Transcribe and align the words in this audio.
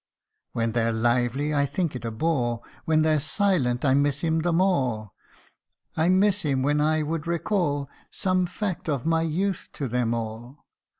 227 0.53 0.55
When 0.57 0.71
they're 0.73 0.99
lively, 1.31 1.53
I 1.53 1.67
think 1.67 1.95
it 1.95 2.03
a 2.03 2.09
bore; 2.09 2.61
When 2.85 3.03
they're 3.03 3.19
silent, 3.19 3.85
I 3.85 3.93
miss 3.93 4.21
him 4.21 4.39
the 4.39 4.51
more. 4.51 5.11
I 5.95 6.09
miss 6.09 6.41
him 6.41 6.63
when 6.63 6.81
I 6.81 7.03
would 7.03 7.27
recall 7.27 7.87
Some 8.09 8.47
fact 8.47 8.89
of 8.89 9.05
my 9.05 9.21
youth 9.21 9.69
to 9.73 9.87
them 9.87 10.15
all. 10.15 10.65